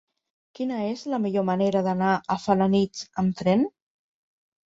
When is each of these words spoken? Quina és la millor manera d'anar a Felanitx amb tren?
Quina 0.59 0.77
és 0.93 1.03
la 1.13 1.19
millor 1.25 1.45
manera 1.49 1.83
d'anar 1.87 2.15
a 2.15 2.37
Felanitx 2.45 3.05
amb 3.25 3.39
tren? 3.43 3.67